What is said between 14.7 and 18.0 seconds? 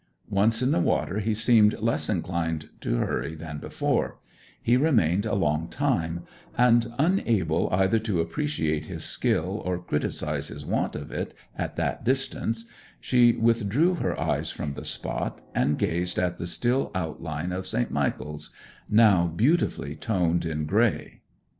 the spot, and gazed at the still outline of St.